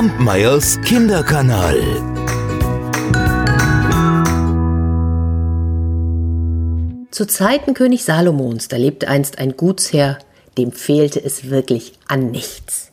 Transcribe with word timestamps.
Kampmeyers 0.00 0.80
Kinderkanal. 0.80 1.76
Zu 7.10 7.26
Zeiten 7.26 7.74
König 7.74 8.04
Salomons, 8.04 8.68
da 8.68 8.78
lebte 8.78 9.08
einst 9.08 9.36
ein 9.36 9.58
Gutsherr, 9.58 10.18
dem 10.56 10.72
fehlte 10.72 11.22
es 11.22 11.50
wirklich 11.50 11.92
an 12.08 12.30
nichts. 12.30 12.92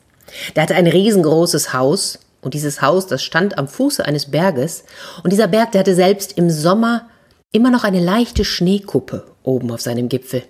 Der 0.53 0.63
hatte 0.63 0.75
ein 0.75 0.85
riesengroßes 0.85 1.71
Haus, 1.71 2.19
und 2.41 2.53
dieses 2.53 2.81
Haus, 2.81 3.07
das 3.07 3.23
stand 3.23 3.57
am 3.57 3.69
Fuße 3.69 4.03
eines 4.03 4.29
Berges, 4.29 4.83
und 5.23 5.31
dieser 5.31 5.47
Berg, 5.47 5.71
der 5.71 5.79
hatte 5.79 5.95
selbst 5.95 6.37
im 6.37 6.49
Sommer 6.49 7.07
immer 7.53 7.71
noch 7.71 7.85
eine 7.85 8.01
leichte 8.01 8.43
Schneekuppe 8.43 9.23
oben 9.43 9.71
auf 9.71 9.79
seinem 9.79 10.09
Gipfel. 10.09 10.43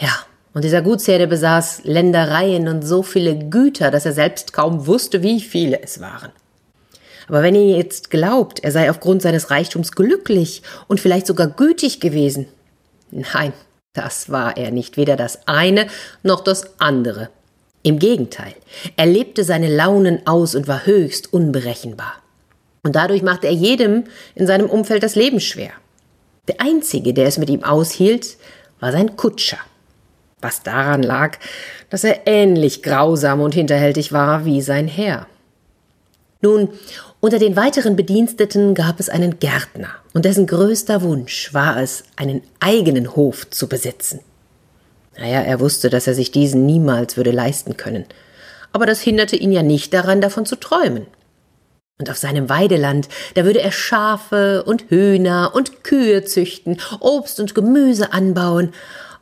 Ja, 0.00 0.10
und 0.54 0.62
dieser 0.64 0.82
Gutsherr, 0.82 1.18
der 1.18 1.26
besaß 1.26 1.82
Ländereien 1.82 2.68
und 2.68 2.82
so 2.82 3.02
viele 3.02 3.36
Güter, 3.36 3.90
dass 3.90 4.06
er 4.06 4.12
selbst 4.12 4.52
kaum 4.52 4.86
wusste, 4.86 5.22
wie 5.22 5.40
viele 5.40 5.82
es 5.82 6.00
waren. 6.00 6.30
Aber 7.26 7.42
wenn 7.42 7.56
ihr 7.56 7.76
jetzt 7.76 8.10
glaubt, 8.10 8.60
er 8.62 8.70
sei 8.70 8.88
aufgrund 8.88 9.22
seines 9.22 9.50
Reichtums 9.50 9.92
glücklich 9.92 10.62
und 10.86 11.00
vielleicht 11.00 11.26
sogar 11.26 11.48
gütig 11.48 12.00
gewesen, 12.00 12.46
nein, 13.10 13.52
das 13.94 14.30
war 14.30 14.56
er 14.56 14.70
nicht, 14.70 14.96
weder 14.96 15.16
das 15.16 15.46
eine 15.46 15.88
noch 16.22 16.40
das 16.40 16.80
andere. 16.80 17.30
Im 17.82 17.98
Gegenteil, 17.98 18.54
er 18.96 19.06
lebte 19.06 19.44
seine 19.44 19.74
Launen 19.74 20.26
aus 20.26 20.54
und 20.54 20.68
war 20.68 20.86
höchst 20.86 21.32
unberechenbar. 21.32 22.14
Und 22.82 22.96
dadurch 22.96 23.22
machte 23.22 23.46
er 23.46 23.52
jedem 23.52 24.04
in 24.34 24.46
seinem 24.46 24.70
Umfeld 24.70 25.02
das 25.02 25.16
Leben 25.16 25.40
schwer. 25.40 25.70
Der 26.46 26.60
einzige, 26.60 27.12
der 27.14 27.26
es 27.26 27.38
mit 27.38 27.50
ihm 27.50 27.64
aushielt, 27.64 28.36
war 28.78 28.92
sein 28.92 29.16
Kutscher. 29.16 29.58
Was 30.44 30.62
daran 30.62 31.02
lag, 31.02 31.38
dass 31.88 32.04
er 32.04 32.26
ähnlich 32.26 32.82
grausam 32.82 33.40
und 33.40 33.54
hinterhältig 33.54 34.12
war 34.12 34.44
wie 34.44 34.60
sein 34.60 34.88
Herr. 34.88 35.26
Nun, 36.42 36.68
unter 37.20 37.38
den 37.38 37.56
weiteren 37.56 37.96
Bediensteten 37.96 38.74
gab 38.74 39.00
es 39.00 39.08
einen 39.08 39.38
Gärtner, 39.38 39.88
und 40.12 40.26
dessen 40.26 40.46
größter 40.46 41.00
Wunsch 41.00 41.54
war 41.54 41.80
es, 41.80 42.04
einen 42.16 42.42
eigenen 42.60 43.16
Hof 43.16 43.48
zu 43.48 43.70
besitzen. 43.70 44.20
Naja, 45.16 45.40
er 45.40 45.60
wusste, 45.60 45.88
dass 45.88 46.06
er 46.06 46.14
sich 46.14 46.30
diesen 46.30 46.66
niemals 46.66 47.16
würde 47.16 47.30
leisten 47.30 47.78
können, 47.78 48.04
aber 48.70 48.84
das 48.84 49.00
hinderte 49.00 49.36
ihn 49.36 49.50
ja 49.50 49.62
nicht 49.62 49.94
daran, 49.94 50.20
davon 50.20 50.44
zu 50.44 50.56
träumen. 50.56 51.06
Und 51.98 52.10
auf 52.10 52.18
seinem 52.18 52.50
Weideland, 52.50 53.08
da 53.32 53.46
würde 53.46 53.62
er 53.62 53.72
Schafe 53.72 54.62
und 54.64 54.90
Hühner 54.90 55.52
und 55.54 55.84
Kühe 55.84 56.22
züchten, 56.24 56.76
Obst 57.00 57.40
und 57.40 57.54
Gemüse 57.54 58.12
anbauen. 58.12 58.74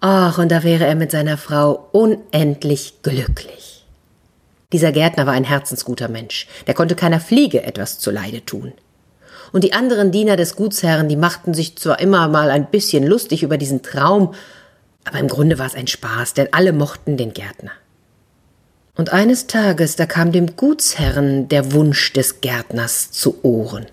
Ach, 0.04 0.36
und 0.38 0.50
da 0.50 0.64
wäre 0.64 0.84
er 0.84 0.96
mit 0.96 1.12
seiner 1.12 1.38
Frau 1.38 1.88
unendlich 1.92 3.02
glücklich. 3.04 3.86
Dieser 4.72 4.90
Gärtner 4.90 5.26
war 5.26 5.32
ein 5.32 5.44
herzensguter 5.44 6.08
Mensch, 6.08 6.48
der 6.66 6.74
konnte 6.74 6.96
keiner 6.96 7.20
Fliege 7.20 7.62
etwas 7.62 8.00
zuleide 8.00 8.44
tun. 8.44 8.72
Und 9.52 9.62
die 9.62 9.74
anderen 9.74 10.10
Diener 10.10 10.34
des 10.34 10.56
Gutsherren, 10.56 11.08
die 11.08 11.14
machten 11.14 11.54
sich 11.54 11.76
zwar 11.76 12.00
immer 12.00 12.26
mal 12.26 12.50
ein 12.50 12.68
bisschen 12.68 13.06
lustig 13.06 13.44
über 13.44 13.58
diesen 13.58 13.82
Traum, 13.82 14.34
aber 15.04 15.20
im 15.20 15.28
Grunde 15.28 15.60
war 15.60 15.66
es 15.66 15.76
ein 15.76 15.86
Spaß, 15.86 16.34
denn 16.34 16.48
alle 16.50 16.72
mochten 16.72 17.16
den 17.16 17.32
Gärtner. 17.32 17.70
Und 18.96 19.12
eines 19.12 19.46
Tages, 19.46 19.94
da 19.94 20.06
kam 20.06 20.32
dem 20.32 20.56
Gutsherrn 20.56 21.46
der 21.46 21.74
Wunsch 21.74 22.12
des 22.12 22.40
Gärtners 22.40 23.12
zu 23.12 23.44
Ohren. 23.44 23.86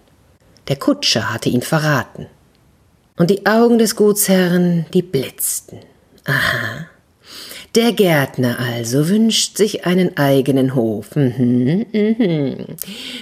Der 0.69 0.77
Kutscher 0.77 1.31
hatte 1.31 1.49
ihn 1.49 1.61
verraten. 1.61 2.25
Und 3.15 3.29
die 3.29 3.45
Augen 3.45 3.77
des 3.77 3.95
Gutsherrn, 3.95 4.87
die 4.91 5.03
blitzten. 5.03 5.77
Aha, 6.29 6.87
der 7.75 7.91
Gärtner 7.91 8.57
also 8.59 9.09
wünscht 9.09 9.57
sich 9.57 9.85
einen 9.85 10.17
eigenen 10.17 10.73
Hof. 10.73 11.15
Mhm, 11.15 11.85
mhm. 11.91 12.65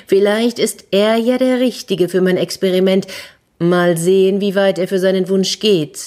Vielleicht 0.05 0.57
ist 0.57 0.85
er 0.91 1.17
ja 1.17 1.37
der 1.37 1.59
Richtige 1.59 2.07
für 2.09 2.21
mein 2.21 2.37
Experiment. 2.37 3.07
Mal 3.59 3.97
sehen, 3.97 4.39
wie 4.39 4.55
weit 4.55 4.77
er 4.77 4.87
für 4.87 4.99
seinen 4.99 5.29
Wunsch 5.29 5.59
geht. 5.59 5.99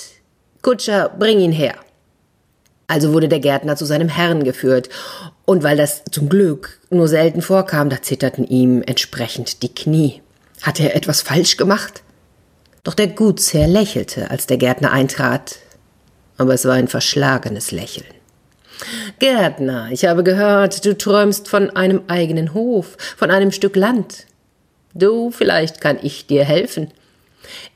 Kutscher, 0.62 1.10
bring 1.19 1.41
ihn 1.41 1.53
her. 1.53 1.75
Also 2.87 3.12
wurde 3.12 3.28
der 3.28 3.41
Gärtner 3.41 3.77
zu 3.77 3.84
seinem 3.84 4.09
Herrn 4.09 4.44
geführt, 4.44 4.89
und 5.44 5.62
weil 5.62 5.77
das 5.77 6.03
zum 6.10 6.28
Glück 6.28 6.81
nur 6.91 7.09
selten 7.09 7.43
vorkam, 7.43 7.91
da 7.91 8.00
zitterten 8.03 8.47
ihm 8.47 8.83
entsprechend 8.87 9.62
die 9.62 9.75
Knie. 9.75 10.22
Hatte 10.62 10.84
er 10.84 10.97
etwas 10.97 11.22
falsch 11.22 11.56
gemacht? 11.56 12.03
Doch 12.84 12.94
der 12.94 13.09
Gutsherr 13.09 13.66
lächelte, 13.66 14.31
als 14.31 14.47
der 14.47 14.59
Gärtner 14.59 14.93
eintrat, 14.93 15.56
aber 16.41 16.55
es 16.55 16.65
war 16.65 16.73
ein 16.73 16.89
verschlagenes 16.89 17.71
Lächeln. 17.71 18.06
Gärtner, 19.19 19.89
ich 19.91 20.06
habe 20.06 20.25
gehört, 20.25 20.87
du 20.87 20.97
träumst 20.97 21.49
von 21.49 21.69
einem 21.77 22.05
eigenen 22.09 22.55
Hof, 22.55 22.97
von 23.19 23.31
einem 23.31 23.53
Stück 23.53 23.77
Land. 23.77 24.25
Du, 24.95 25.31
vielleicht 25.31 25.83
kann 25.83 25.99
ich 26.01 26.27
dir 26.27 26.45
helfen. 26.45 26.91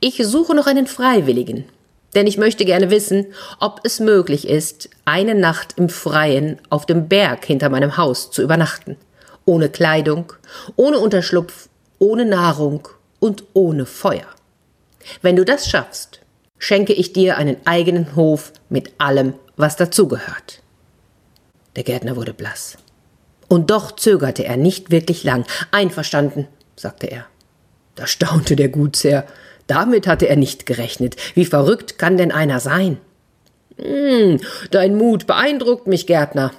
Ich 0.01 0.17
suche 0.27 0.55
noch 0.55 0.67
einen 0.67 0.87
Freiwilligen, 0.87 1.67
denn 2.15 2.27
ich 2.27 2.39
möchte 2.39 2.65
gerne 2.65 2.89
wissen, 2.89 3.27
ob 3.61 3.81
es 3.85 4.01
möglich 4.01 4.49
ist, 4.49 4.89
eine 5.05 5.35
Nacht 5.35 5.75
im 5.77 5.91
Freien 5.91 6.59
auf 6.71 6.87
dem 6.87 7.07
Berg 7.07 7.45
hinter 7.45 7.69
meinem 7.69 7.99
Haus 7.99 8.31
zu 8.31 8.41
übernachten. 8.41 8.97
Ohne 9.45 9.69
Kleidung, 9.69 10.33
ohne 10.77 11.01
Unterschlupf, 11.01 11.69
ohne 11.99 12.25
Nahrung 12.25 12.89
und 13.21 13.45
ohne 13.53 13.85
Feuer. 13.85 14.25
Wenn 15.21 15.37
du 15.37 15.45
das 15.45 15.69
schaffst, 15.69 16.21
schenke 16.65 16.95
ich 16.95 17.13
dir 17.13 17.37
einen 17.37 17.59
eigenen 17.67 18.17
Hof 18.17 18.51
mit 18.71 18.93
allem, 18.97 19.35
was 19.57 19.77
dazugehört. 19.77 20.63
Der 21.77 21.85
Gärtner 21.85 22.17
wurde 22.17 22.33
blass. 22.33 22.79
Und 23.49 23.71
doch 23.71 23.93
zögerte 23.93 24.47
er 24.47 24.57
nicht 24.57 24.91
wirklich 24.91 25.25
lang. 25.25 25.45
Einverstanden, 25.73 26.49
sagte 26.75 27.07
er. 27.07 27.27
Da 27.97 28.07
staunte 28.07 28.57
der 28.57 28.71
Gutsherr. 28.71 29.27
Damit 29.67 30.07
hatte 30.07 30.27
er 30.27 30.37
nicht 30.37 30.65
gerechnet. 30.65 31.17
Wie 31.35 31.45
verrückt 31.45 31.99
kann 31.99 32.17
denn 32.17 32.33
einer 32.33 32.61
sein? 32.61 32.97
Hm, 33.77 34.41
dein 34.71 34.97
Mut 34.97 35.27
beeindruckt 35.27 35.87
mich, 35.87 36.07
Gärtner. 36.07 36.51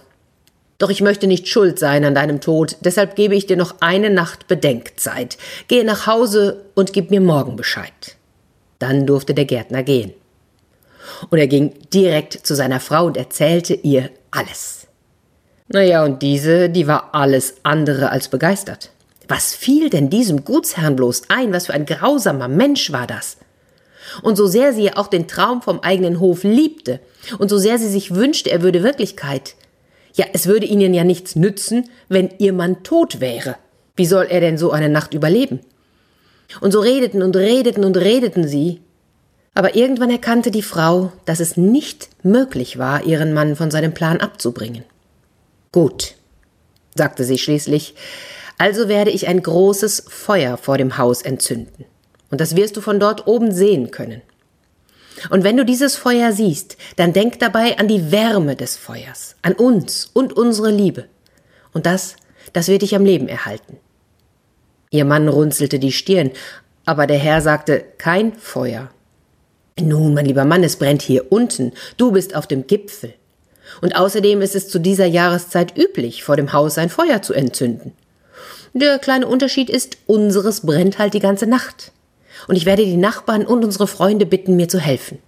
Doch 0.77 0.91
ich 0.91 1.01
möchte 1.01 1.25
nicht 1.25 1.47
schuld 1.47 1.79
sein 1.79 2.05
an 2.05 2.13
deinem 2.13 2.41
Tod, 2.41 2.77
deshalb 2.81 3.15
gebe 3.15 3.33
ich 3.33 3.47
dir 3.47 3.57
noch 3.57 3.77
eine 3.79 4.11
Nacht 4.11 4.47
Bedenkzeit. 4.47 5.39
Gehe 5.67 5.83
nach 5.83 6.05
Hause 6.05 6.65
und 6.75 6.93
gib 6.93 7.09
mir 7.09 7.21
morgen 7.21 7.55
Bescheid. 7.55 8.14
Dann 8.79 9.05
durfte 9.05 9.33
der 9.33 9.45
Gärtner 9.45 9.83
gehen. 9.83 10.13
Und 11.29 11.37
er 11.37 11.47
ging 11.47 11.73
direkt 11.93 12.33
zu 12.33 12.55
seiner 12.55 12.79
Frau 12.79 13.05
und 13.05 13.17
erzählte 13.17 13.73
ihr 13.73 14.09
alles. 14.31 14.87
Naja, 15.67 16.03
und 16.03 16.21
diese, 16.21 16.69
die 16.69 16.87
war 16.87 17.13
alles 17.13 17.55
andere 17.63 18.11
als 18.11 18.27
begeistert. 18.27 18.91
Was 19.27 19.55
fiel 19.55 19.89
denn 19.89 20.09
diesem 20.09 20.43
Gutsherrn 20.45 20.95
bloß 20.95 21.23
ein? 21.29 21.53
Was 21.53 21.67
für 21.67 21.73
ein 21.73 21.85
grausamer 21.85 22.47
Mensch 22.47 22.91
war 22.91 23.07
das? 23.07 23.37
Und 24.21 24.35
so 24.35 24.45
sehr 24.45 24.73
sie 24.73 24.93
auch 24.93 25.07
den 25.07 25.27
Traum 25.27 25.61
vom 25.61 25.79
eigenen 25.79 26.19
Hof 26.19 26.43
liebte, 26.43 26.99
und 27.39 27.49
so 27.49 27.57
sehr 27.57 27.79
sie 27.79 27.89
sich 27.89 28.13
wünschte, 28.13 28.51
er 28.51 28.61
würde 28.61 28.83
Wirklichkeit, 28.83 29.55
ja, 30.13 30.25
es 30.31 30.47
würde 30.47 30.65
ihnen 30.65 30.93
ja 30.93 31.03
nichts 31.03 31.35
nützen, 31.35 31.89
wenn 32.07 32.29
ihr 32.37 32.53
Mann 32.53 32.83
tot 32.83 33.19
wäre. 33.19 33.57
Wie 33.95 34.05
soll 34.05 34.27
er 34.29 34.39
denn 34.39 34.57
so 34.57 34.71
eine 34.71 34.89
Nacht 34.89 35.13
überleben? 35.13 35.59
Und 36.61 36.71
so 36.71 36.79
redeten 36.79 37.21
und 37.21 37.35
redeten 37.35 37.83
und 37.83 37.97
redeten 37.97 38.47
sie. 38.47 38.81
Aber 39.53 39.75
irgendwann 39.75 40.11
erkannte 40.11 40.51
die 40.51 40.61
Frau, 40.61 41.11
dass 41.25 41.39
es 41.39 41.57
nicht 41.57 42.09
möglich 42.23 42.77
war, 42.77 43.03
ihren 43.03 43.33
Mann 43.33 43.55
von 43.55 43.71
seinem 43.71 43.93
Plan 43.93 44.19
abzubringen. 44.19 44.83
Gut, 45.71 46.15
sagte 46.95 47.23
sie 47.23 47.37
schließlich, 47.37 47.95
also 48.57 48.87
werde 48.87 49.11
ich 49.11 49.27
ein 49.27 49.41
großes 49.41 50.05
Feuer 50.07 50.57
vor 50.57 50.77
dem 50.77 50.97
Haus 50.97 51.21
entzünden, 51.21 51.85
und 52.31 52.41
das 52.41 52.55
wirst 52.55 52.77
du 52.77 52.81
von 52.81 52.99
dort 52.99 53.27
oben 53.27 53.51
sehen 53.51 53.91
können. 53.91 54.21
Und 55.29 55.43
wenn 55.43 55.57
du 55.57 55.65
dieses 55.65 55.95
Feuer 55.95 56.33
siehst, 56.33 56.77
dann 56.97 57.13
denk 57.13 57.39
dabei 57.39 57.77
an 57.77 57.87
die 57.87 58.11
Wärme 58.11 58.55
des 58.55 58.75
Feuers, 58.75 59.35
an 59.41 59.53
uns 59.53 60.09
und 60.13 60.33
unsere 60.33 60.71
Liebe. 60.71 61.05
Und 61.73 61.85
das, 61.85 62.15
das 62.53 62.67
wird 62.67 62.81
dich 62.81 62.95
am 62.95 63.05
Leben 63.05 63.27
erhalten. 63.27 63.77
Ihr 64.95 65.03
Mann 65.03 65.27
runzelte 65.27 65.77
die 65.77 65.91
Stirn, 65.91 66.31
aber 66.85 67.05
der 67.05 67.17
Herr 67.17 67.41
sagte 67.41 67.83
kein 67.97 68.31
Feuer. 68.31 68.89
Nun, 69.77 70.13
mein 70.13 70.25
lieber 70.25 70.45
Mann, 70.45 70.63
es 70.63 70.77
brennt 70.77 71.01
hier 71.01 71.33
unten, 71.33 71.73
du 71.97 72.13
bist 72.13 72.33
auf 72.33 72.47
dem 72.47 72.65
Gipfel. 72.65 73.13
Und 73.81 73.97
außerdem 73.97 74.41
ist 74.41 74.55
es 74.55 74.69
zu 74.69 74.79
dieser 74.79 75.05
Jahreszeit 75.05 75.77
üblich, 75.77 76.23
vor 76.23 76.37
dem 76.37 76.53
Haus 76.53 76.77
ein 76.77 76.89
Feuer 76.89 77.21
zu 77.21 77.33
entzünden. 77.33 77.91
Der 78.73 78.97
kleine 78.99 79.27
Unterschied 79.27 79.69
ist, 79.69 79.97
unseres 80.05 80.61
brennt 80.61 80.97
halt 80.97 81.13
die 81.13 81.19
ganze 81.19 81.45
Nacht. 81.45 81.91
Und 82.47 82.55
ich 82.55 82.65
werde 82.65 82.85
die 82.85 82.95
Nachbarn 82.95 83.45
und 83.45 83.65
unsere 83.65 83.87
Freunde 83.87 84.25
bitten, 84.25 84.55
mir 84.55 84.69
zu 84.69 84.79
helfen. 84.79 85.19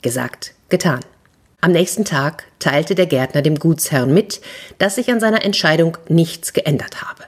Gesagt, 0.00 0.54
getan. 0.70 1.00
Am 1.60 1.72
nächsten 1.72 2.06
Tag 2.06 2.44
teilte 2.60 2.94
der 2.94 3.06
Gärtner 3.06 3.42
dem 3.42 3.58
Gutsherrn 3.58 4.14
mit, 4.14 4.40
dass 4.78 4.94
sich 4.94 5.10
an 5.10 5.20
seiner 5.20 5.44
Entscheidung 5.44 5.98
nichts 6.08 6.54
geändert 6.54 7.02
habe. 7.02 7.24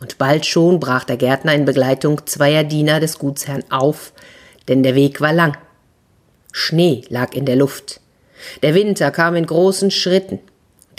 Und 0.00 0.18
bald 0.18 0.44
schon 0.44 0.78
brach 0.78 1.04
der 1.04 1.16
Gärtner 1.16 1.54
in 1.54 1.64
Begleitung 1.64 2.26
zweier 2.26 2.64
Diener 2.64 3.00
des 3.00 3.18
Gutsherrn 3.18 3.64
auf, 3.70 4.12
denn 4.68 4.82
der 4.82 4.94
Weg 4.94 5.20
war 5.20 5.32
lang. 5.32 5.56
Schnee 6.52 7.04
lag 7.08 7.34
in 7.34 7.46
der 7.46 7.56
Luft, 7.56 8.00
der 8.62 8.74
Winter 8.74 9.10
kam 9.10 9.34
in 9.36 9.46
großen 9.46 9.90
Schritten. 9.90 10.40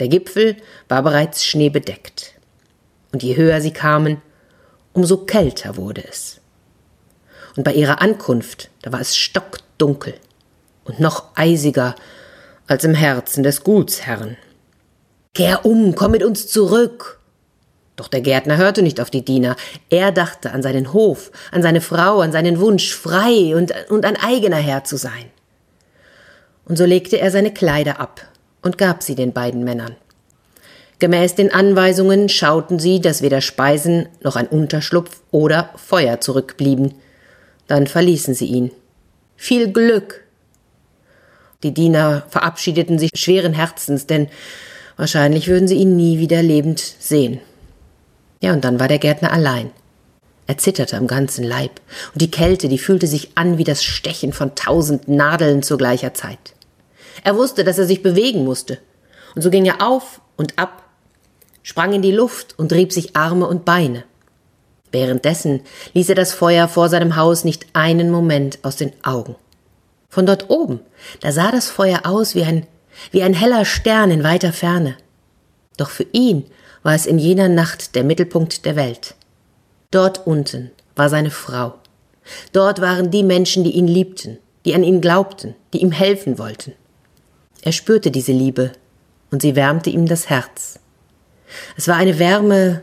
Der 0.00 0.08
Gipfel 0.08 0.56
war 0.88 1.02
bereits 1.02 1.44
schneebedeckt. 1.44 2.34
Und 3.12 3.22
je 3.22 3.36
höher 3.36 3.60
sie 3.60 3.72
kamen, 3.72 4.20
umso 4.92 5.18
kälter 5.18 5.76
wurde 5.76 6.04
es. 6.06 6.40
Und 7.56 7.64
bei 7.64 7.72
ihrer 7.72 8.00
Ankunft, 8.00 8.70
da 8.82 8.92
war 8.92 9.00
es 9.00 9.16
stockdunkel 9.16 10.14
und 10.84 11.00
noch 11.00 11.36
eisiger 11.36 11.96
als 12.66 12.84
im 12.84 12.94
Herzen 12.94 13.42
des 13.42 13.64
Gutsherrn. 13.64 14.36
Kehr 15.34 15.64
um, 15.64 15.94
komm 15.94 16.12
mit 16.12 16.22
uns 16.22 16.48
zurück. 16.48 17.17
Doch 17.98 18.06
der 18.06 18.20
Gärtner 18.20 18.56
hörte 18.56 18.82
nicht 18.82 19.00
auf 19.00 19.10
die 19.10 19.24
Diener. 19.24 19.56
Er 19.90 20.12
dachte 20.12 20.52
an 20.52 20.62
seinen 20.62 20.92
Hof, 20.92 21.32
an 21.50 21.62
seine 21.62 21.80
Frau, 21.80 22.20
an 22.20 22.30
seinen 22.30 22.60
Wunsch, 22.60 22.94
frei 22.94 23.56
und, 23.56 23.74
und 23.90 24.04
ein 24.06 24.16
eigener 24.16 24.56
Herr 24.56 24.84
zu 24.84 24.96
sein. 24.96 25.24
Und 26.64 26.78
so 26.78 26.84
legte 26.84 27.18
er 27.18 27.32
seine 27.32 27.52
Kleider 27.52 27.98
ab 27.98 28.20
und 28.62 28.78
gab 28.78 29.02
sie 29.02 29.16
den 29.16 29.32
beiden 29.32 29.64
Männern. 29.64 29.96
Gemäß 31.00 31.34
den 31.34 31.52
Anweisungen 31.52 32.28
schauten 32.28 32.78
sie, 32.78 33.00
dass 33.00 33.20
weder 33.20 33.40
Speisen 33.40 34.08
noch 34.22 34.36
ein 34.36 34.46
Unterschlupf 34.46 35.20
oder 35.32 35.70
Feuer 35.74 36.20
zurückblieben. 36.20 36.94
Dann 37.66 37.88
verließen 37.88 38.32
sie 38.32 38.46
ihn. 38.46 38.70
Viel 39.36 39.72
Glück! 39.72 40.22
Die 41.64 41.74
Diener 41.74 42.22
verabschiedeten 42.28 43.00
sich 43.00 43.10
schweren 43.16 43.54
Herzens, 43.54 44.06
denn 44.06 44.28
wahrscheinlich 44.96 45.48
würden 45.48 45.66
sie 45.66 45.74
ihn 45.74 45.96
nie 45.96 46.20
wieder 46.20 46.42
lebend 46.42 46.78
sehen. 46.78 47.40
Ja, 48.40 48.52
und 48.52 48.64
dann 48.64 48.78
war 48.78 48.88
der 48.88 48.98
Gärtner 48.98 49.32
allein. 49.32 49.70
Er 50.46 50.58
zitterte 50.58 50.96
am 50.96 51.06
ganzen 51.06 51.44
Leib, 51.44 51.80
und 52.14 52.22
die 52.22 52.30
Kälte, 52.30 52.68
die 52.68 52.78
fühlte 52.78 53.06
sich 53.06 53.32
an 53.34 53.58
wie 53.58 53.64
das 53.64 53.84
Stechen 53.84 54.32
von 54.32 54.54
tausend 54.54 55.08
Nadeln 55.08 55.62
zu 55.62 55.76
gleicher 55.76 56.14
Zeit. 56.14 56.54
Er 57.22 57.36
wusste, 57.36 57.64
dass 57.64 57.78
er 57.78 57.84
sich 57.84 58.02
bewegen 58.02 58.44
musste, 58.44 58.78
und 59.34 59.42
so 59.42 59.50
ging 59.50 59.66
er 59.66 59.86
auf 59.86 60.20
und 60.36 60.58
ab, 60.58 60.84
sprang 61.62 61.92
in 61.92 62.02
die 62.02 62.12
Luft 62.12 62.58
und 62.58 62.72
rieb 62.72 62.92
sich 62.92 63.14
Arme 63.14 63.46
und 63.46 63.64
Beine. 63.66 64.04
Währenddessen 64.90 65.60
ließ 65.92 66.08
er 66.08 66.14
das 66.14 66.32
Feuer 66.32 66.66
vor 66.66 66.88
seinem 66.88 67.16
Haus 67.16 67.44
nicht 67.44 67.66
einen 67.74 68.10
Moment 68.10 68.58
aus 68.62 68.76
den 68.76 68.92
Augen. 69.04 69.36
Von 70.08 70.24
dort 70.24 70.48
oben, 70.48 70.80
da 71.20 71.30
sah 71.30 71.50
das 71.50 71.68
Feuer 71.68 72.00
aus 72.04 72.34
wie 72.34 72.44
ein, 72.44 72.66
wie 73.10 73.22
ein 73.22 73.34
heller 73.34 73.66
Stern 73.66 74.10
in 74.10 74.24
weiter 74.24 74.54
Ferne. 74.54 74.96
Doch 75.76 75.90
für 75.90 76.06
ihn 76.12 76.46
war 76.82 76.94
es 76.94 77.06
in 77.06 77.18
jener 77.18 77.48
Nacht 77.48 77.94
der 77.94 78.04
Mittelpunkt 78.04 78.64
der 78.64 78.76
Welt. 78.76 79.14
Dort 79.90 80.26
unten 80.26 80.70
war 80.96 81.08
seine 81.08 81.30
Frau. 81.30 81.74
Dort 82.52 82.80
waren 82.80 83.10
die 83.10 83.22
Menschen, 83.22 83.64
die 83.64 83.72
ihn 83.72 83.88
liebten, 83.88 84.38
die 84.64 84.74
an 84.74 84.82
ihn 84.82 85.00
glaubten, 85.00 85.54
die 85.72 85.78
ihm 85.78 85.92
helfen 85.92 86.38
wollten. 86.38 86.72
Er 87.62 87.72
spürte 87.72 88.10
diese 88.10 88.32
Liebe, 88.32 88.72
und 89.30 89.42
sie 89.42 89.56
wärmte 89.56 89.90
ihm 89.90 90.06
das 90.06 90.30
Herz. 90.30 90.78
Es 91.76 91.88
war 91.88 91.96
eine 91.96 92.18
Wärme, 92.18 92.82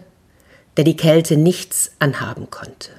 der 0.77 0.83
die 0.83 0.97
Kälte 0.97 1.37
nichts 1.37 1.91
anhaben 1.99 2.49
konnte. 2.49 2.89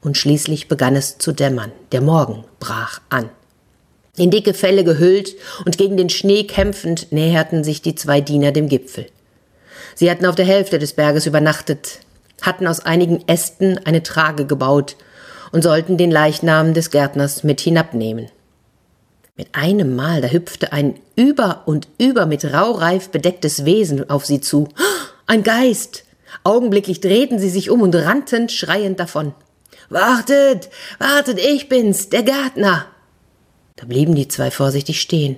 Und 0.00 0.16
schließlich 0.16 0.68
begann 0.68 0.94
es 0.94 1.18
zu 1.18 1.32
dämmern, 1.32 1.72
der 1.92 2.00
Morgen 2.00 2.44
brach 2.60 3.00
an. 3.08 3.30
In 4.16 4.30
dicke 4.30 4.54
Felle 4.54 4.84
gehüllt 4.84 5.34
und 5.64 5.76
gegen 5.76 5.96
den 5.96 6.08
Schnee 6.08 6.44
kämpfend 6.44 7.12
näherten 7.12 7.64
sich 7.64 7.82
die 7.82 7.94
zwei 7.94 8.20
Diener 8.20 8.52
dem 8.52 8.68
Gipfel. 8.68 9.06
Sie 9.94 10.10
hatten 10.10 10.26
auf 10.26 10.34
der 10.34 10.44
Hälfte 10.44 10.78
des 10.78 10.94
Berges 10.94 11.26
übernachtet, 11.26 12.00
hatten 12.42 12.66
aus 12.66 12.80
einigen 12.80 13.26
Ästen 13.28 13.78
eine 13.84 14.02
Trage 14.02 14.46
gebaut 14.46 14.96
und 15.52 15.62
sollten 15.62 15.96
den 15.96 16.10
Leichnam 16.10 16.74
des 16.74 16.90
Gärtners 16.90 17.44
mit 17.44 17.60
hinabnehmen. 17.60 18.28
Mit 19.36 19.54
einem 19.54 19.94
Mal, 19.94 20.22
da 20.22 20.28
hüpfte 20.28 20.72
ein 20.72 20.98
über 21.14 21.62
und 21.66 21.88
über 21.98 22.24
mit 22.24 22.44
Raureif 22.44 23.10
bedecktes 23.10 23.66
Wesen 23.66 24.08
auf 24.08 24.24
sie 24.24 24.40
zu. 24.40 24.68
Ein 25.26 25.42
Geist! 25.42 26.04
Augenblicklich 26.44 27.00
drehten 27.00 27.38
sie 27.38 27.50
sich 27.50 27.70
um 27.70 27.82
und 27.82 27.94
rannten 27.94 28.48
schreiend 28.48 29.00
davon. 29.00 29.34
Wartet! 29.88 30.70
Wartet, 30.98 31.38
ich 31.38 31.68
bin's, 31.68 32.08
der 32.08 32.22
Gärtner! 32.22 32.86
Da 33.76 33.84
blieben 33.84 34.14
die 34.14 34.28
zwei 34.28 34.50
vorsichtig 34.50 35.00
stehen. 35.00 35.36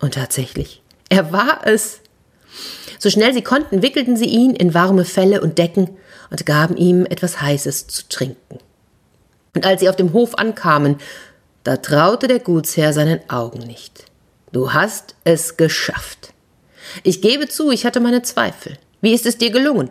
Und 0.00 0.14
tatsächlich, 0.14 0.82
er 1.08 1.32
war 1.32 1.60
es. 1.64 1.99
So 3.00 3.08
schnell 3.08 3.32
sie 3.32 3.40
konnten, 3.40 3.80
wickelten 3.80 4.14
sie 4.14 4.26
ihn 4.26 4.54
in 4.54 4.74
warme 4.74 5.06
Felle 5.06 5.40
und 5.40 5.56
Decken 5.56 5.88
und 6.28 6.44
gaben 6.44 6.76
ihm 6.76 7.06
etwas 7.06 7.40
Heißes 7.40 7.86
zu 7.86 8.06
trinken. 8.10 8.58
Und 9.54 9.64
als 9.64 9.80
sie 9.80 9.88
auf 9.88 9.96
dem 9.96 10.12
Hof 10.12 10.34
ankamen, 10.36 10.96
da 11.64 11.78
traute 11.78 12.28
der 12.28 12.40
Gutsherr 12.40 12.92
seinen 12.92 13.20
Augen 13.30 13.60
nicht. 13.60 14.04
Du 14.52 14.74
hast 14.74 15.14
es 15.24 15.56
geschafft. 15.56 16.34
Ich 17.02 17.22
gebe 17.22 17.48
zu, 17.48 17.70
ich 17.70 17.86
hatte 17.86 18.00
meine 18.00 18.20
Zweifel. 18.20 18.76
Wie 19.00 19.14
ist 19.14 19.24
es 19.24 19.38
dir 19.38 19.50
gelungen? 19.50 19.88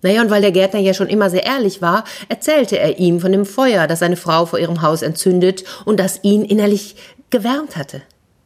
Naja, 0.00 0.22
und 0.22 0.30
weil 0.30 0.40
der 0.40 0.52
Gärtner 0.52 0.80
ja 0.80 0.94
schon 0.94 1.08
immer 1.08 1.28
sehr 1.28 1.44
ehrlich 1.44 1.82
war, 1.82 2.04
erzählte 2.30 2.78
er 2.78 2.98
ihm 2.98 3.20
von 3.20 3.30
dem 3.30 3.44
Feuer, 3.44 3.86
das 3.86 3.98
seine 3.98 4.16
Frau 4.16 4.46
vor 4.46 4.58
ihrem 4.58 4.80
Haus 4.80 5.02
entzündet 5.02 5.64
und 5.84 6.00
das 6.00 6.20
ihn 6.22 6.46
innerlich 6.46 6.96
gewärmt 7.28 7.76
hatte. 7.76 8.00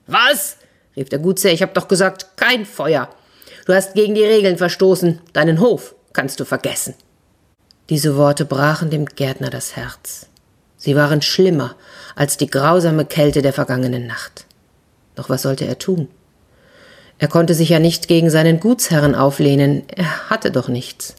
Was? 0.08 0.56
rief 0.96 1.08
der 1.08 1.20
Gutsherr, 1.20 1.52
ich 1.52 1.62
hab 1.62 1.74
doch 1.74 1.86
gesagt, 1.86 2.36
kein 2.36 2.66
Feuer. 2.66 3.08
Du 3.66 3.74
hast 3.74 3.94
gegen 3.94 4.14
die 4.14 4.22
Regeln 4.22 4.58
verstoßen, 4.58 5.18
deinen 5.32 5.60
Hof 5.60 5.96
kannst 6.12 6.38
du 6.38 6.44
vergessen. 6.44 6.94
Diese 7.90 8.16
Worte 8.16 8.44
brachen 8.44 8.90
dem 8.90 9.06
Gärtner 9.06 9.50
das 9.50 9.74
Herz. 9.74 10.28
Sie 10.76 10.94
waren 10.94 11.20
schlimmer 11.20 11.74
als 12.14 12.36
die 12.36 12.46
grausame 12.46 13.04
Kälte 13.04 13.42
der 13.42 13.52
vergangenen 13.52 14.06
Nacht. 14.06 14.46
Doch 15.16 15.28
was 15.28 15.42
sollte 15.42 15.66
er 15.66 15.80
tun? 15.80 16.06
Er 17.18 17.26
konnte 17.26 17.54
sich 17.54 17.70
ja 17.70 17.80
nicht 17.80 18.06
gegen 18.06 18.30
seinen 18.30 18.60
Gutsherren 18.60 19.16
auflehnen, 19.16 19.82
er 19.88 20.30
hatte 20.30 20.52
doch 20.52 20.68
nichts. 20.68 21.16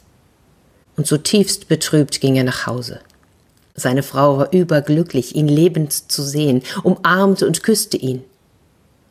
Und 0.96 1.06
zutiefst 1.06 1.68
betrübt 1.68 2.20
ging 2.20 2.34
er 2.36 2.44
nach 2.44 2.66
Hause. 2.66 3.00
Seine 3.74 4.02
Frau 4.02 4.38
war 4.38 4.52
überglücklich, 4.54 5.36
ihn 5.36 5.48
lebend 5.48 5.92
zu 5.92 6.22
sehen, 6.22 6.62
umarmte 6.82 7.46
und 7.46 7.62
küsste 7.62 7.98
ihn. 7.98 8.24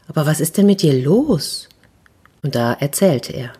Aber 0.08 0.26
was 0.26 0.40
ist 0.40 0.58
denn 0.58 0.66
mit 0.66 0.82
dir 0.82 0.94
los? 0.94 1.67
Und 2.48 2.56
da 2.56 2.72
erzählte 2.72 3.34
er. 3.34 3.52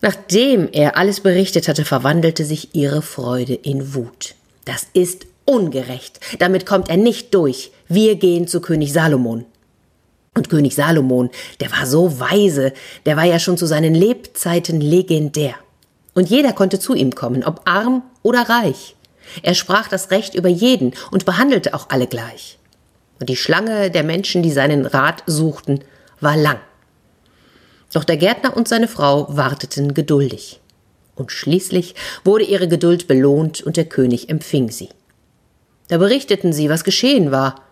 Nachdem 0.00 0.68
er 0.70 0.96
alles 0.96 1.18
berichtet 1.18 1.66
hatte, 1.66 1.84
verwandelte 1.84 2.44
sich 2.44 2.72
ihre 2.72 3.02
Freude 3.02 3.54
in 3.54 3.92
Wut. 3.92 4.36
Das 4.66 4.86
ist 4.92 5.26
ungerecht. 5.44 6.20
Damit 6.38 6.64
kommt 6.64 6.90
er 6.90 6.96
nicht 6.96 7.34
durch. 7.34 7.72
Wir 7.88 8.14
gehen 8.14 8.46
zu 8.46 8.60
König 8.60 8.92
Salomon. 8.92 9.46
Und 10.36 10.48
König 10.48 10.76
Salomon, 10.76 11.30
der 11.58 11.72
war 11.72 11.86
so 11.86 12.20
weise, 12.20 12.72
der 13.04 13.16
war 13.16 13.24
ja 13.24 13.40
schon 13.40 13.58
zu 13.58 13.66
seinen 13.66 13.96
Lebzeiten 13.96 14.80
legendär. 14.80 15.56
Und 16.14 16.30
jeder 16.30 16.52
konnte 16.52 16.78
zu 16.78 16.94
ihm 16.94 17.16
kommen, 17.16 17.42
ob 17.42 17.62
arm 17.64 18.04
oder 18.22 18.48
reich. 18.48 18.94
Er 19.42 19.56
sprach 19.56 19.88
das 19.88 20.12
Recht 20.12 20.36
über 20.36 20.48
jeden 20.48 20.94
und 21.10 21.24
behandelte 21.24 21.74
auch 21.74 21.90
alle 21.90 22.06
gleich. 22.06 22.60
Und 23.18 23.28
die 23.28 23.34
Schlange 23.34 23.90
der 23.90 24.04
Menschen, 24.04 24.44
die 24.44 24.52
seinen 24.52 24.86
Rat 24.86 25.24
suchten, 25.26 25.80
war 26.20 26.36
lang. 26.36 26.60
Doch 27.92 28.04
der 28.04 28.16
Gärtner 28.16 28.56
und 28.56 28.68
seine 28.68 28.88
Frau 28.88 29.26
warteten 29.36 29.94
geduldig. 29.94 30.60
Und 31.14 31.32
schließlich 31.32 31.94
wurde 32.24 32.44
ihre 32.44 32.68
Geduld 32.68 33.08
belohnt 33.08 33.60
und 33.62 33.76
der 33.76 33.86
König 33.86 34.28
empfing 34.28 34.70
sie. 34.70 34.90
Da 35.88 35.98
berichteten 35.98 36.52
sie, 36.52 36.68
was 36.68 36.84
geschehen 36.84 37.30
war. 37.30 37.62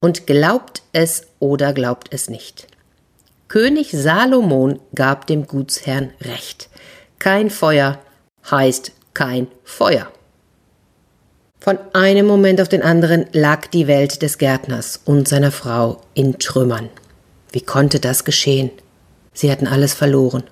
Und 0.00 0.26
glaubt 0.26 0.82
es 0.92 1.22
oder 1.38 1.72
glaubt 1.72 2.08
es 2.12 2.28
nicht. 2.28 2.66
König 3.48 3.90
Salomon 3.92 4.80
gab 4.94 5.26
dem 5.26 5.46
Gutsherrn 5.46 6.10
Recht. 6.20 6.68
Kein 7.18 7.50
Feuer 7.50 7.98
heißt 8.50 8.92
kein 9.14 9.48
Feuer. 9.64 10.08
Von 11.58 11.78
einem 11.92 12.26
Moment 12.26 12.60
auf 12.60 12.68
den 12.68 12.82
anderen 12.82 13.26
lag 13.32 13.66
die 13.66 13.88
Welt 13.88 14.22
des 14.22 14.38
Gärtners 14.38 15.00
und 15.04 15.26
seiner 15.26 15.50
Frau 15.50 16.00
in 16.14 16.38
Trümmern. 16.38 16.88
Wie 17.50 17.62
konnte 17.62 17.98
das 17.98 18.24
geschehen? 18.24 18.70
Sie 19.38 19.52
hatten 19.52 19.68
alles 19.68 19.94
verloren. 19.94 20.42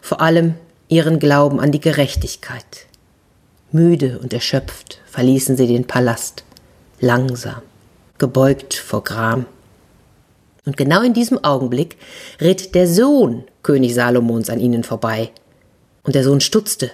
Vor 0.00 0.20
allem 0.20 0.54
ihren 0.86 1.18
Glauben 1.18 1.58
an 1.58 1.72
die 1.72 1.80
Gerechtigkeit. 1.80 2.86
Müde 3.72 4.20
und 4.22 4.32
erschöpft 4.32 5.00
verließen 5.06 5.56
sie 5.56 5.66
den 5.66 5.88
Palast, 5.88 6.44
langsam, 7.00 7.62
gebeugt 8.16 8.74
vor 8.74 9.02
Gram. 9.02 9.44
Und 10.64 10.76
genau 10.76 11.02
in 11.02 11.14
diesem 11.14 11.42
Augenblick 11.42 11.96
ritt 12.40 12.76
der 12.76 12.86
Sohn 12.86 13.42
König 13.64 13.92
Salomons 13.92 14.50
an 14.50 14.60
ihnen 14.60 14.84
vorbei. 14.84 15.32
Und 16.04 16.14
der 16.14 16.22
Sohn 16.22 16.40
stutzte. 16.40 16.92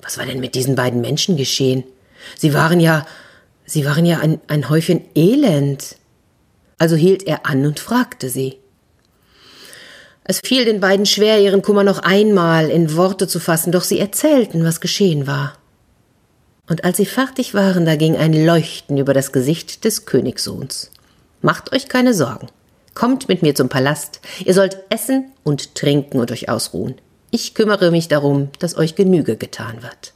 Was 0.00 0.18
war 0.18 0.26
denn 0.26 0.40
mit 0.40 0.56
diesen 0.56 0.74
beiden 0.74 1.00
Menschen 1.00 1.36
geschehen? 1.36 1.84
Sie 2.36 2.52
waren 2.52 2.80
ja, 2.80 3.06
sie 3.64 3.84
waren 3.84 4.04
ja 4.04 4.18
ein, 4.18 4.40
ein 4.48 4.68
Häufchen 4.68 5.02
Elend. 5.14 5.94
Also 6.78 6.96
hielt 6.96 7.22
er 7.28 7.46
an 7.46 7.64
und 7.64 7.78
fragte 7.78 8.28
sie. 8.28 8.58
Es 10.24 10.40
fiel 10.44 10.64
den 10.64 10.80
beiden 10.80 11.06
schwer, 11.06 11.40
ihren 11.40 11.62
Kummer 11.62 11.82
noch 11.82 11.98
einmal 11.98 12.70
in 12.70 12.96
Worte 12.96 13.26
zu 13.26 13.40
fassen, 13.40 13.72
doch 13.72 13.82
sie 13.82 13.98
erzählten, 13.98 14.64
was 14.64 14.80
geschehen 14.80 15.26
war. 15.26 15.54
Und 16.68 16.84
als 16.84 16.96
sie 16.96 17.06
fertig 17.06 17.54
waren, 17.54 17.84
da 17.84 17.96
ging 17.96 18.16
ein 18.16 18.32
Leuchten 18.32 18.96
über 18.98 19.14
das 19.14 19.32
Gesicht 19.32 19.84
des 19.84 20.06
Königssohns. 20.06 20.90
Macht 21.40 21.72
euch 21.72 21.88
keine 21.88 22.14
Sorgen. 22.14 22.46
Kommt 22.94 23.28
mit 23.28 23.42
mir 23.42 23.54
zum 23.54 23.68
Palast. 23.68 24.20
Ihr 24.44 24.54
sollt 24.54 24.78
essen 24.90 25.32
und 25.42 25.74
trinken 25.74 26.20
und 26.20 26.30
euch 26.30 26.48
ausruhen. 26.48 26.94
Ich 27.30 27.54
kümmere 27.54 27.90
mich 27.90 28.08
darum, 28.08 28.50
dass 28.60 28.76
euch 28.76 28.94
Genüge 28.94 29.36
getan 29.36 29.82
wird. 29.82 30.12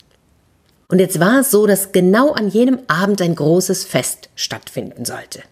Und 0.88 1.00
jetzt 1.00 1.18
war 1.18 1.40
es 1.40 1.50
so, 1.50 1.66
dass 1.66 1.90
genau 1.90 2.32
an 2.32 2.48
jenem 2.48 2.78
Abend 2.86 3.20
ein 3.22 3.34
großes 3.34 3.84
Fest 3.84 4.28
stattfinden 4.36 5.04
sollte. 5.04 5.42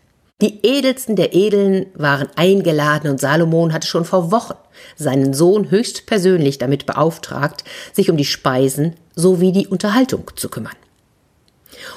Die 0.43 0.67
Edelsten 0.67 1.15
der 1.15 1.33
Edeln 1.33 1.87
waren 1.95 2.29
eingeladen 2.35 3.09
und 3.09 3.21
Salomon 3.21 3.73
hatte 3.73 3.87
schon 3.87 4.05
vor 4.05 4.33
Wochen 4.33 4.55
seinen 4.97 5.33
Sohn 5.33 5.71
höchstpersönlich 5.71 6.59
damit 6.59 6.87
beauftragt, 6.87 7.63
sich 7.93 8.11
um 8.11 8.17
die 8.17 8.25
Speisen 8.25 8.97
sowie 9.15 9.53
die 9.53 9.69
Unterhaltung 9.69 10.31
zu 10.35 10.49
kümmern. 10.49 10.75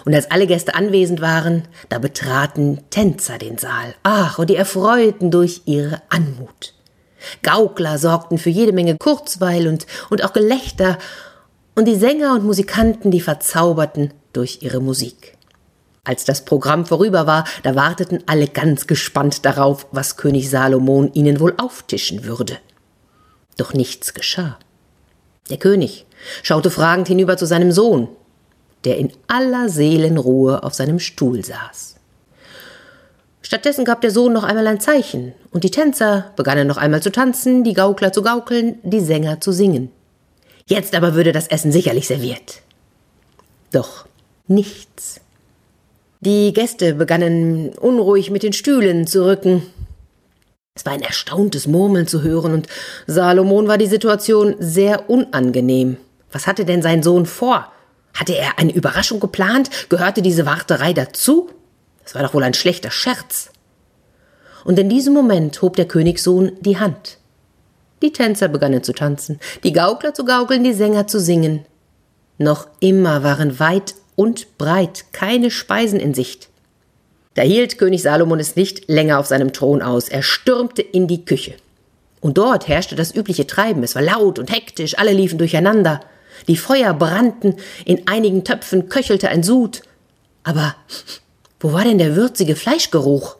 Und 0.06 0.14
als 0.14 0.30
alle 0.30 0.46
Gäste 0.46 0.76
anwesend 0.76 1.20
waren, 1.20 1.64
da 1.90 1.98
betraten 1.98 2.82
Tänzer 2.92 3.40
den 3.40 3.58
Saal. 3.58 3.96
Ach, 4.04 4.38
und 4.38 4.50
die 4.50 4.56
erfreuten 4.56 5.32
durch 5.32 5.62
ihre 5.66 6.02
Anmut. 6.10 6.74
Gaukler 7.42 7.98
sorgten 7.98 8.38
für 8.38 8.50
jede 8.52 8.72
Menge 8.72 8.98
Kurzweil 8.98 9.68
und, 9.68 9.88
und 10.10 10.24
auch 10.24 10.34
Gelächter, 10.34 10.98
und 11.76 11.86
die 11.86 11.96
Sänger 11.96 12.34
und 12.34 12.44
Musikanten, 12.44 13.12
die 13.12 13.22
verzauberten 13.22 14.12
durch 14.34 14.60
ihre 14.62 14.80
Musik. 14.80 15.37
Als 16.08 16.24
das 16.24 16.46
Programm 16.46 16.86
vorüber 16.86 17.28
war, 17.28 17.44
da 17.64 17.76
warteten 17.76 18.24
alle 18.28 18.48
ganz 18.48 18.88
gespannt 18.88 19.44
darauf, 19.44 19.88
was 19.92 20.16
König 20.16 20.50
Salomon 20.50 21.12
ihnen 21.12 21.42
wohl 21.42 21.54
auftischen 21.58 22.24
würde. 22.24 22.58
Doch 23.58 23.74
nichts 23.74 24.14
geschah. 24.14 24.58
Der 25.50 25.58
König 25.58 26.06
schaute 26.44 26.72
fragend 26.72 27.10
hinüber 27.10 27.36
zu 27.36 27.46
seinem 27.46 27.74
Sohn, 27.74 28.08
der 28.86 28.98
in 28.98 29.12
aller 29.28 29.68
Seelenruhe 29.68 30.64
auf 30.64 30.74
seinem 30.74 31.00
Stuhl 31.00 31.44
saß. 31.44 31.96
Stattdessen 33.42 33.84
gab 33.84 34.00
der 34.00 34.12
Sohn 34.12 34.32
noch 34.32 34.46
einmal 34.46 34.68
ein 34.68 34.80
Zeichen, 34.80 35.34
und 35.52 35.66
die 35.66 35.72
Tänzer 35.72 36.32
begannen 36.38 36.68
noch 36.68 36.78
einmal 36.78 37.02
zu 37.02 37.12
tanzen, 37.12 37.66
die 37.66 37.74
Gaukler 37.74 38.14
zu 38.14 38.22
gaukeln, 38.22 38.80
die 38.84 39.02
Sänger 39.02 39.42
zu 39.42 39.52
singen. 39.52 39.92
Jetzt 40.68 40.96
aber 40.96 41.16
würde 41.16 41.34
das 41.34 41.48
Essen 41.48 41.74
sicherlich 41.74 42.08
serviert. 42.08 42.62
Doch 43.74 44.06
nichts. 44.48 45.20
Die 46.20 46.52
Gäste 46.52 46.96
begannen 46.96 47.70
unruhig 47.70 48.32
mit 48.32 48.42
den 48.42 48.54
Stühlen 48.54 49.06
zu 49.06 49.26
rücken. 49.26 49.62
Es 50.74 50.86
war 50.86 50.94
ein 50.94 51.02
erstauntes 51.02 51.68
Murmeln 51.68 52.08
zu 52.08 52.22
hören, 52.22 52.54
und 52.54 52.68
Salomon 53.06 53.68
war 53.68 53.78
die 53.78 53.88
Situation 53.88 54.56
sehr 54.60 55.10
unangenehm. 55.10 55.98
Was 56.32 56.48
hatte 56.48 56.66
denn 56.66 56.82
sein 56.82 57.04
Sohn 57.04 57.26
vor? 57.26 57.72
Hatte 58.14 58.36
er 58.36 58.58
eine 58.58 58.74
Überraschung 58.74 59.20
geplant? 59.20 59.70
Gehörte 59.90 60.22
diese 60.22 60.46
Warterei 60.46 60.94
dazu? 60.94 61.50
Das 62.04 62.16
war 62.16 62.24
doch 62.24 62.34
wohl 62.34 62.44
ein 62.44 62.54
schlechter 62.54 62.92
Scherz. 62.92 63.52
Und 64.66 64.80
in 64.80 64.90
diesem 64.90 65.14
Moment 65.14 65.62
hob 65.62 65.76
der 65.76 65.88
Königssohn 65.88 66.52
die 66.62 66.80
Hand. 66.80 67.18
Die 68.02 68.12
Tänzer 68.12 68.48
begannen 68.48 68.84
zu 68.84 68.94
tanzen, 68.94 69.40
die 69.64 69.74
Gaukler 69.74 70.14
zu 70.14 70.26
gaukeln, 70.26 70.64
die 70.64 70.74
Sänger 70.74 71.08
zu 71.08 71.20
singen. 71.20 71.66
Noch 72.38 72.68
immer 72.80 73.24
waren 73.24 73.60
weit 73.60 73.96
und 74.18 74.58
breit 74.58 75.06
keine 75.14 75.52
Speisen 75.52 76.02
in 76.02 76.14
Sicht. 76.14 76.50
Da 77.36 77.44
hielt 77.44 77.78
König 77.78 78.02
Salomon 78.02 78.40
es 78.40 78.56
nicht 78.56 78.90
länger 78.90 79.20
auf 79.20 79.28
seinem 79.28 79.54
Thron 79.54 79.84
aus. 79.84 80.10
Er 80.10 80.24
stürmte 80.24 80.82
in 80.82 81.08
die 81.08 81.24
Küche. 81.24 81.54
Und 82.20 82.40
dort 82.40 82.68
herrschte 82.68 82.96
das 82.96 83.14
übliche 83.16 83.46
Treiben. 83.46 83.84
Es 83.84 83.94
war 83.94 84.02
laut 84.02 84.40
und 84.40 84.52
hektisch, 84.52 84.98
alle 84.98 85.14
liefen 85.14 85.38
durcheinander. 85.38 86.02
Die 86.48 86.58
Feuer 86.58 86.96
brannten, 86.96 87.58
in 87.86 88.08
einigen 88.08 88.44
Töpfen 88.44 88.90
köchelte 88.90 89.30
ein 89.30 89.44
Sud. 89.44 89.84
Aber 90.44 90.76
wo 91.60 91.74
war 91.74 91.84
denn 91.84 92.00
der 92.00 92.16
würzige 92.16 92.56
Fleischgeruch? 92.56 93.38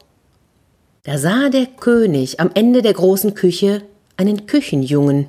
Da 1.02 1.18
sah 1.18 1.48
der 1.48 1.66
König 1.66 2.38
am 2.38 2.52
Ende 2.54 2.82
der 2.82 2.92
großen 2.92 3.34
Küche 3.34 3.82
einen 4.16 4.46
Küchenjungen. 4.46 5.26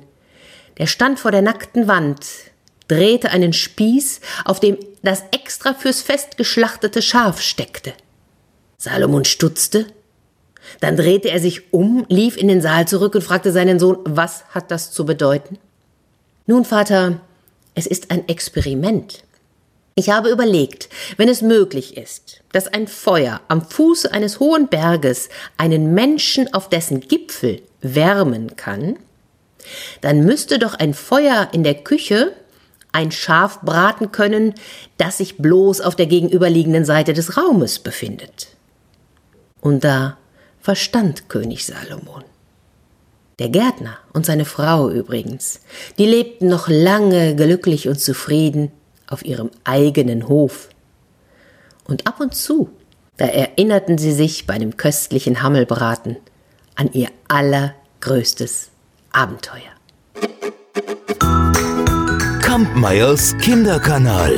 Der 0.78 0.86
stand 0.86 1.18
vor 1.18 1.32
der 1.32 1.42
nackten 1.42 1.88
Wand, 1.88 2.24
drehte 2.90 3.30
einen 3.30 3.52
Spieß, 3.52 4.20
auf 4.44 4.60
dem 4.60 4.76
das 5.02 5.24
extra 5.30 5.74
fürs 5.74 6.02
Fest 6.02 6.36
geschlachtete 6.36 7.02
Schaf 7.02 7.40
steckte. 7.40 7.92
Salomon 8.76 9.24
stutzte, 9.24 9.86
dann 10.80 10.96
drehte 10.96 11.30
er 11.30 11.40
sich 11.40 11.72
um, 11.72 12.04
lief 12.08 12.36
in 12.36 12.48
den 12.48 12.60
Saal 12.60 12.86
zurück 12.86 13.14
und 13.14 13.22
fragte 13.22 13.52
seinen 13.52 13.78
Sohn, 13.78 13.98
was 14.04 14.44
hat 14.50 14.70
das 14.70 14.92
zu 14.92 15.04
bedeuten? 15.04 15.58
Nun, 16.46 16.64
Vater, 16.64 17.20
es 17.74 17.86
ist 17.86 18.10
ein 18.10 18.28
Experiment. 18.28 19.22
Ich 19.94 20.10
habe 20.10 20.30
überlegt, 20.30 20.88
wenn 21.16 21.28
es 21.28 21.42
möglich 21.42 21.96
ist, 21.96 22.40
dass 22.52 22.68
ein 22.68 22.88
Feuer 22.88 23.40
am 23.48 23.62
Fuße 23.62 24.12
eines 24.12 24.40
hohen 24.40 24.68
Berges 24.68 25.28
einen 25.56 25.94
Menschen 25.94 26.52
auf 26.54 26.68
dessen 26.68 27.00
Gipfel 27.00 27.62
wärmen 27.80 28.56
kann, 28.56 28.98
dann 30.00 30.24
müsste 30.24 30.58
doch 30.58 30.74
ein 30.74 30.94
Feuer 30.94 31.48
in 31.52 31.64
der 31.64 31.74
Küche 31.74 32.32
ein 32.92 33.10
Schaf 33.10 33.60
braten 33.60 34.12
können, 34.12 34.54
das 34.98 35.18
sich 35.18 35.38
bloß 35.38 35.80
auf 35.80 35.96
der 35.96 36.06
gegenüberliegenden 36.06 36.84
Seite 36.84 37.12
des 37.12 37.36
Raumes 37.36 37.78
befindet. 37.78 38.48
Und 39.60 39.84
da 39.84 40.16
verstand 40.60 41.28
König 41.28 41.66
Salomon. 41.66 42.24
Der 43.38 43.48
Gärtner 43.48 43.96
und 44.12 44.26
seine 44.26 44.44
Frau 44.44 44.90
übrigens, 44.90 45.60
die 45.98 46.06
lebten 46.06 46.48
noch 46.48 46.68
lange 46.68 47.34
glücklich 47.34 47.88
und 47.88 47.98
zufrieden 47.98 48.70
auf 49.06 49.24
ihrem 49.24 49.50
eigenen 49.64 50.28
Hof. 50.28 50.68
Und 51.84 52.06
ab 52.06 52.20
und 52.20 52.34
zu, 52.34 52.70
da 53.16 53.26
erinnerten 53.26 53.98
sie 53.98 54.12
sich 54.12 54.46
bei 54.46 54.54
einem 54.54 54.76
köstlichen 54.76 55.42
Hammelbraten 55.42 56.16
an 56.74 56.90
ihr 56.92 57.08
allergrößtes 57.28 58.70
Abenteuer. 59.12 59.72
Kampmeyers 62.50 63.30
Kinderkanal. 63.38 64.34